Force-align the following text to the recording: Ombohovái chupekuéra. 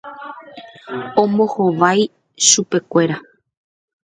Ombohovái 1.21 2.01
chupekuéra. 2.47 3.17